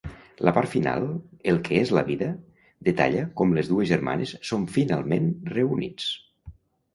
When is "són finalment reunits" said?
4.53-6.11